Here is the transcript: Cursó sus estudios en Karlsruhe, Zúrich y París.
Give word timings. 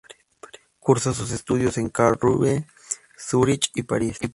Cursó 0.79 1.13
sus 1.13 1.29
estudios 1.31 1.77
en 1.77 1.89
Karlsruhe, 1.89 2.65
Zúrich 3.17 3.69
y 3.75 3.83
París. 3.83 4.17